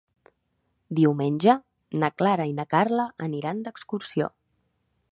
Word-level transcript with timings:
Diumenge 0.99 1.55
na 2.05 2.11
Clara 2.23 2.49
i 2.53 2.57
na 2.61 2.67
Carla 2.75 3.07
aniran 3.31 3.65
d'excursió. 3.69 4.35